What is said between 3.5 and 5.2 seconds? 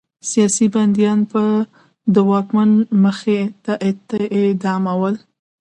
ته اعدامېدل.